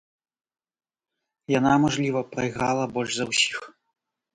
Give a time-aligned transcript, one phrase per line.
[1.57, 3.57] Яна, мажліва, прайграла больш за ўсіх.